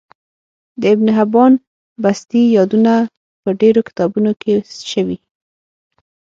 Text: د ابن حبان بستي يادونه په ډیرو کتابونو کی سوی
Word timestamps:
د 0.81 0.83
ابن 0.93 1.07
حبان 1.17 1.53
بستي 2.03 2.43
يادونه 2.57 2.93
په 3.41 3.49
ډیرو 3.61 3.81
کتابونو 3.87 4.31
کی 4.41 4.53
سوی 4.91 5.17